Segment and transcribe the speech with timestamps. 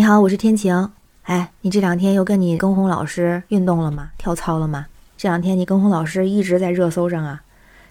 [0.00, 0.90] 你好，我是天晴。
[1.24, 4.08] 哎，你这两天又跟你跟红老师运动了吗？
[4.16, 4.86] 跳操了吗？
[5.18, 7.42] 这两天你跟红老师一直在热搜上啊。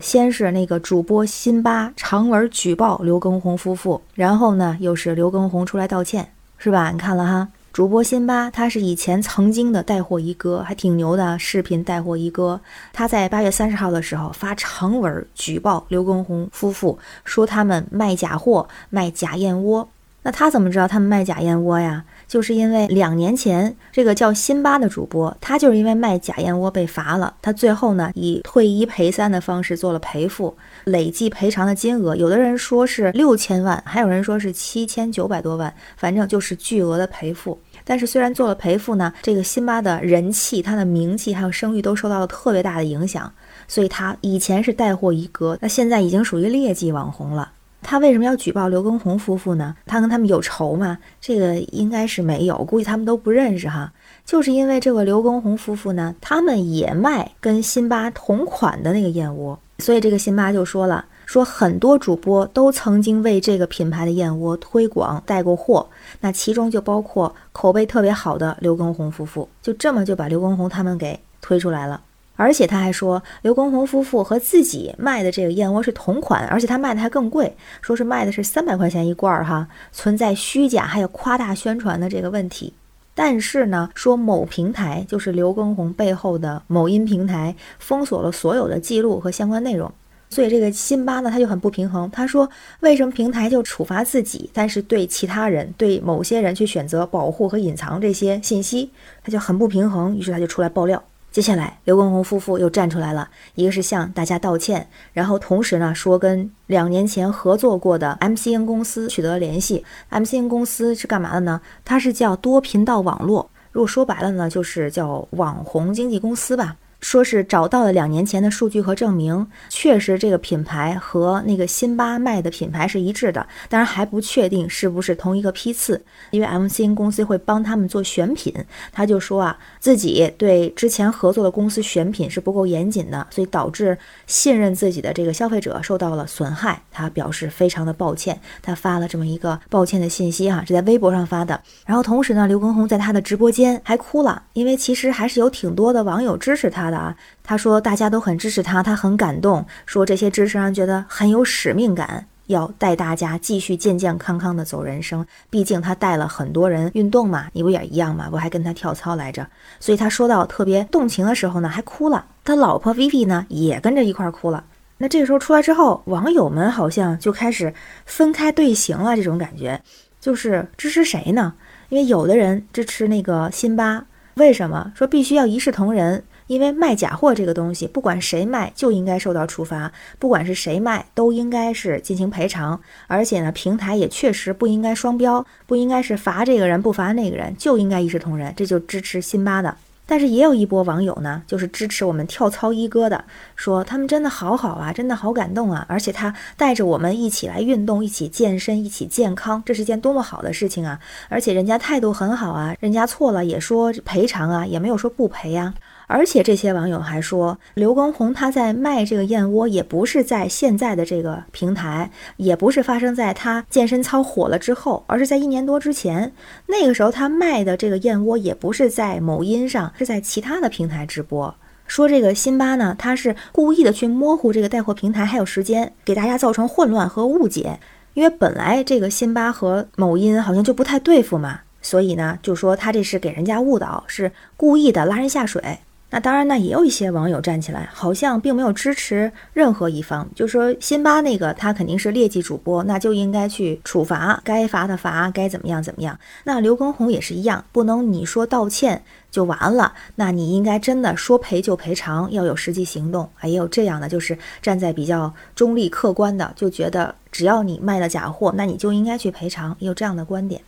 [0.00, 6.90] 先是那个主播辛巴长文举报刘畊宏夫妇，然后呢又是刘畊宏出来道歉，是吧？
[6.92, 7.48] 你看了哈？
[7.74, 12.58] 主播辛巴他是以前曾经的带货一哥，还挺牛的视频带货一哥。
[12.94, 19.86] 他在八月三十号的时候发长文举报刘畊宏夫妇，说他们卖假货、卖假燕窝。
[20.28, 22.04] 那他怎么知道他们卖假燕窝呀？
[22.26, 27.32] 就是因为两年前这个叫辛巴的主播，他就是因为卖假燕窝被罚了。
[27.40, 30.54] 他最后呢以退一赔三的方式做了赔付，
[30.84, 37.58] 累计赔偿的金额，有的人说是六千万，还有人说是七千九百多万，反正就是巨额的赔付。
[37.82, 43.32] 但是虽然做了赔付呢，这个辛巴的人气、他的名气还有声誉都受到了特别大的影响，
[43.66, 47.52] 所以他以前是带货一哥，那现在已经属于劣迹网红了。
[47.90, 49.74] 他为什么要举报刘畊宏夫妇呢？
[49.86, 50.98] 他跟他们有仇吗？
[51.22, 53.90] 这个应该是没有，估计他们都不认识哈。
[54.26, 65.88] 就是因为这个刘畊宏夫妇呢，他们也卖跟辛巴同款的那个燕窝，所以这个辛巴就说了，说很多主播都曾经为这个品牌的燕窝推广带过货，
[66.20, 72.02] 那其中就包括口碑特别好的刘畊宏夫妇，就这么就把刘畊宏他们给推出来了。
[72.38, 82.72] 而且他还说，刘畊宏夫妇和自己卖的这个燕窝是同款，而且他卖的还更贵，说是卖的是三百块钱一罐儿哈，存在虚假还有夸大宣传的这个问题。
[83.12, 89.92] 但是呢，说某平台就是刘畊宏背后的某音平台封锁了所有的记录和相关内容，
[90.30, 98.92] 所以这个辛巴呢他就很不平衡，他说为什么平台就处罚自己，但是对其他人对某些人去选择保护和隐藏这些信息，
[99.24, 101.02] 他就很不平衡，于是他就出来爆料。
[101.30, 109.84] 接下来，刘畊宏夫妇又站出来了，一个是向大家道歉，然后同时呢说跟两年前合作过的 MCN 公司取得联系。
[110.10, 111.60] MCN 公司是干嘛的呢？
[111.84, 116.76] 它是叫多频道网络，如果说白了呢，就是叫网红经纪公司吧。
[117.00, 128.52] 说是找到了两年前的数据和证明，确实这个品牌和那个辛巴卖的品牌是一致的，当然还不确定是不是同一个批次，因为 MCN 公司会帮他们做选品，
[128.92, 141.62] 他就说啊，自己对之前合作的公司选品是不够严谨的，所以导致信任自己的这个消费者受到了损害，他表示非常的抱歉，他发了这么一个抱歉的信息哈，是在微博上发的。
[141.86, 146.87] 然后同时呢，刘畊宏在他的直播间还哭了，因为其实还是有挺多的网友支持他。
[146.90, 155.26] 的啊，他说大家都很支持他，他很感动，说这些支持让人觉得很有使命感，要带大家继续健健康康的走人生。
[155.50, 158.28] 毕竟他带了很多人运动嘛，你不也一样嘛？
[158.32, 159.46] 我还跟他跳操来着，
[159.80, 162.26] 所以他说到特别动情的时候呢，还哭了。
[162.44, 164.64] 他老婆 Vivi 呢也跟着一块哭了。
[165.00, 167.72] 那这个时候出来之后，网友们好像就开始
[168.04, 169.80] 分开队形了，这种感觉
[170.20, 171.54] 就是支持谁呢？
[171.90, 176.24] 因为有的人支持那个辛巴，为什么说必须要一视同仁？
[176.48, 182.80] 因为卖假货这个东西，不管谁卖就应该受到处罚，不管是谁卖都应该是进行赔偿。
[183.06, 188.52] 而且呢，平台也确实不应该双标，不应该是罚这个人不罚那个人，就应该一视同仁。
[188.56, 189.76] 这就支持辛巴的。
[190.10, 193.22] 但是也有一波网友呢，就是支持我们跳操一哥的，
[193.54, 200.98] 说他们真的好好啊，真的好感动啊，而且他带着我们一起来运动，一起健身，一起健康，这是件多么好的事情啊！
[201.28, 205.74] 而且人家态度很好啊，人家错了也说赔偿啊，也没有说不赔呀。
[206.08, 216.32] 而且这些网友还说，刘畊宏他在卖这个燕窝，也不是在现在的这个平台，也不是发生在他健身操火了之后，而是在一年多之前。
[216.66, 221.54] 那个时候他卖的这个燕窝，也不是在某音上，是在其他的平台直播。
[221.86, 227.78] 说这个辛巴呢，他是故意的去模糊这个带货平台还有时间，给大家造成混乱和误解。
[228.14, 235.78] 因为本来这个辛巴和某音好像就不太对付嘛，所以呢，就说他这是给人家误导，是故意的拉人下水。
[236.10, 246.18] 那当然呢，也有一些网友站起来，好像并没有支持任何一方，就说辛巴那个他肯定是劣迹主播，那就应该去处罚，该罚的罚，该怎么样怎么样。
[246.44, 253.28] 那刘畊宏也是一样，不能你说道歉就完了，那你应该真的说赔就赔偿，要有实际行动。
[253.42, 260.62] 也有这样的，就是站在比较中立客观的，就觉得只要你卖了假货，那你就应该去赔偿，也有这样的观点。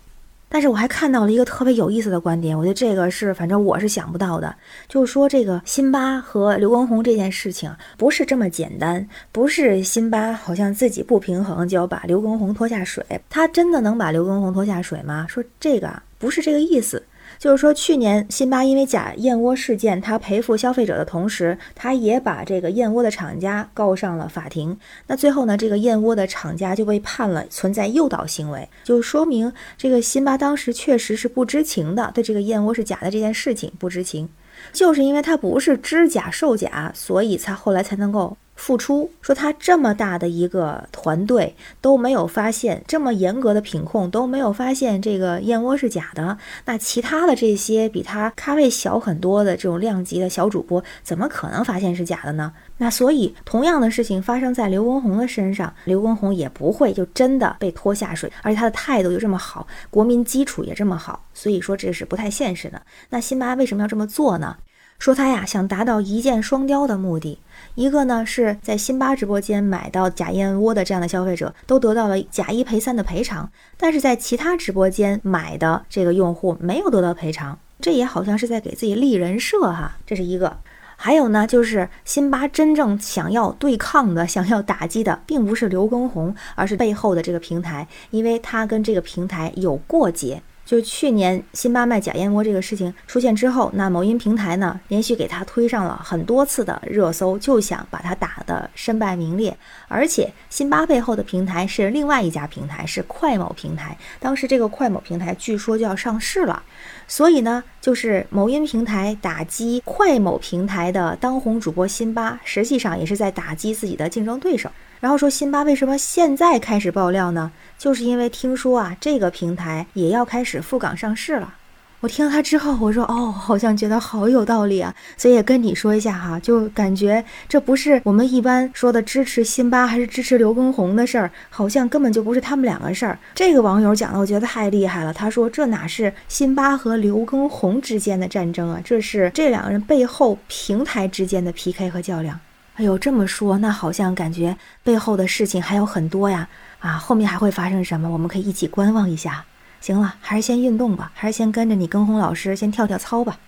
[0.50, 4.54] 但是我还看到了一个特别有意思的观点，我觉得这个是反正我是想不到的，
[4.88, 15.24] 就是说这个辛巴和刘畊宏这件事情不是这么简单，不是辛巴好像自己不平衡就要把刘畊宏拖下水，他真的能把刘畊宏拖下水吗？
[15.28, 17.00] 说这个不是这个意思，
[17.38, 24.78] 就是说，去年辛巴因为假燕窝事件，他赔付消费者的同时，他也把这个燕窝的厂家告上了法庭。
[25.06, 34.28] 那最后呢，这个燕窝的厂家就被判了存在诱导行为，就说明这个辛巴当时确实是不知情的，对这个燕窝是假的这件事情不知情。
[34.72, 38.36] 就是因为他不是知假售假，所以才后来才能够。
[38.60, 46.36] 付出说他这么大的一个团队都没有发现这么严格的品控都没有发现这个燕窝是假的，
[46.66, 52.52] 那其他的这些比他咖位小很多的这种量级的小主播怎么可能发现是假的呢？
[52.76, 62.82] 那所以同样的事情发生在刘畊宏的身上，刘畊宏也不会就真的被拖下水，而且他的态度又这么好，国民基础也这么好，所以说这是不太现实的。
[63.08, 64.58] 那辛巴为什么要这么做呢？
[65.00, 67.38] 说他呀想达到一箭双雕的目的，
[67.74, 80.58] 一个呢是在辛巴直播间买到假燕窝的这样的消费者都得到了假一赔三的赔偿，但是在其他直播间买的这个用户没有得到赔偿，这也好像是在给自己立人设哈，这是一个。
[81.02, 90.42] 还有呢，就是辛巴真正想要对抗的、想要打击的，并不是刘畊宏，而是背后的这个平台，因为他跟这个平台有过节。
[90.70, 99.56] 就去年辛巴卖假燕窝这个事情出现之后，那某音平台呢连续给他推上了很多次的热搜，就想把他打得身败名裂。
[99.88, 103.98] 而且辛巴背后的平台是另外一家平台，是快某平台。
[104.20, 106.62] 当时这个快某平台据说就要上市了，
[107.08, 114.70] 所以呢，就是某音平台打击快某平台的当红主播辛巴，实际上也是在打击自己的竞争对手。
[115.00, 117.50] 然后说辛巴为什么现在开始爆料呢？
[117.78, 121.54] 就是因为听说啊，这个平台也要开始赴港上市了。
[122.00, 133.18] 我听了他之后，我说哦，好像觉得好有道理啊，所以也跟你说一下哈，就感觉这不是我们一般说的支持辛巴还是支持刘畊宏的事儿，好像根本就不是他们两个事儿。
[133.34, 135.12] 这个网友讲的，我觉得太厉害了。
[135.12, 142.40] 他说这哪是辛巴和刘畊宏之间的战争啊，这是这两个人背后平台之间的 PK 和较量。
[142.80, 146.48] 哎呦，这么说，那好像感觉背后的事情还有很多呀！
[146.78, 148.08] 啊，后面还会发生什么？
[148.08, 149.44] 我们可以一起观望一下。
[149.82, 153.38] 行了，还是先运动吧，还是先跟着你跟红老师先跳跳操吧。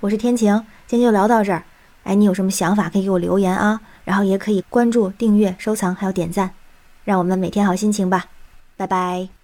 [0.00, 1.62] 我是天晴，今天就聊到这儿。
[2.04, 3.82] 哎，你有什么想法可以给我留言啊？
[4.06, 6.52] 然后也可以关注、订阅、收藏，还有点赞，
[7.04, 8.24] 让我们每天好心情吧。
[8.78, 9.39] 拜拜。